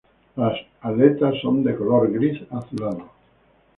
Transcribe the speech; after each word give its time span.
Las 0.35 0.57
aletas 0.81 1.35
son 1.43 1.63
de 1.63 1.75
color 1.75 2.11
gris 2.11 2.41
azulado. 2.49 3.05